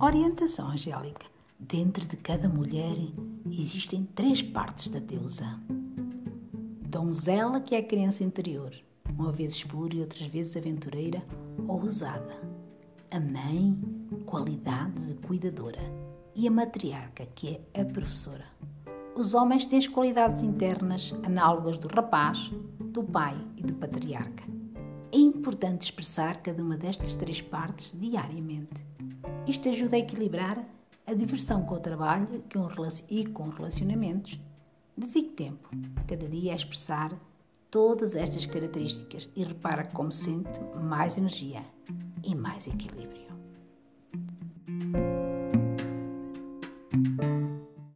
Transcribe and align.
orientação 0.00 0.68
angélica. 0.68 1.26
Dentro 1.58 2.06
de 2.06 2.16
cada 2.16 2.48
mulher 2.48 2.96
existem 3.50 4.04
três 4.14 4.42
partes 4.42 4.90
da 4.90 4.98
deusa. 4.98 5.58
Donzela, 6.88 7.60
que 7.60 7.74
é 7.74 7.78
a 7.78 7.86
criança 7.86 8.22
interior, 8.22 8.74
uma 9.18 9.32
vez 9.32 9.62
pura 9.64 9.94
e 9.94 10.00
outras 10.00 10.26
vezes 10.28 10.56
aventureira 10.56 11.22
ou 11.66 11.82
ousada. 11.82 12.36
A 13.10 13.18
mãe, 13.18 13.78
qualidade 14.26 15.06
de 15.06 15.14
cuidadora. 15.14 15.80
E 16.34 16.46
a 16.46 16.50
matriarca, 16.50 17.24
que 17.34 17.58
é 17.72 17.80
a 17.80 17.84
professora. 17.84 18.44
Os 19.14 19.32
homens 19.32 19.64
têm 19.64 19.78
as 19.78 19.88
qualidades 19.88 20.42
internas 20.42 21.14
análogas 21.22 21.78
do 21.78 21.88
rapaz, 21.88 22.50
do 22.78 23.02
pai 23.02 23.36
e 23.56 23.62
do 23.62 23.72
patriarca. 23.74 24.44
É 25.12 25.18
importante 25.18 25.82
expressar 25.82 26.42
cada 26.42 26.62
uma 26.62 26.76
destas 26.76 27.14
três 27.14 27.40
partes 27.40 27.92
diariamente. 27.94 28.84
Isto 29.46 29.68
ajuda 29.68 29.96
a 29.96 30.00
equilibrar 30.00 30.64
a 31.06 31.14
diversão 31.14 31.64
com 31.64 31.76
o 31.76 31.80
trabalho 31.80 32.42
e 33.08 33.24
com 33.26 33.48
relacionamentos. 33.48 34.40
Dedique 34.96 35.30
tempo, 35.30 35.68
cada 36.06 36.28
dia, 36.28 36.52
a 36.52 36.56
expressar 36.56 37.16
todas 37.70 38.16
estas 38.16 38.46
características 38.46 39.28
e 39.36 39.44
repara 39.44 39.84
como 39.84 40.10
sente 40.10 40.60
mais 40.82 41.16
energia 41.16 41.62
e 42.24 42.34
mais 42.34 42.66
equilíbrio. 42.66 43.35